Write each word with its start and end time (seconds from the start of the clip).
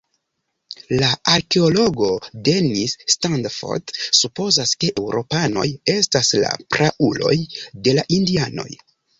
La 1.01 1.09
arkeologo 1.33 2.07
Dennis 2.47 2.95
Stanford 3.15 3.93
supozas, 4.21 4.73
ke 4.85 4.91
eŭropanoj 5.03 5.67
estas 5.97 6.33
la 6.47 6.51
prauloj 6.77 7.39
de 7.89 7.99
la 8.01 8.09
indianoj. 8.21 8.71